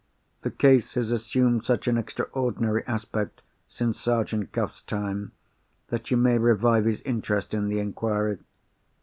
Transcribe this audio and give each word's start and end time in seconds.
"The 0.41 0.49
case 0.49 0.95
has 0.95 1.11
assumed 1.11 1.63
such 1.63 1.87
an 1.87 1.95
extraordinary 1.95 2.83
aspect 2.87 3.43
since 3.67 3.99
Sergeant 3.99 4.51
Cuff's 4.51 4.81
time, 4.81 5.31
that 5.89 6.09
you 6.09 6.17
may 6.17 6.39
revive 6.39 6.85
his 6.85 7.01
interest 7.01 7.53
in 7.53 7.67
the 7.67 7.77
inquiry. 7.77 8.39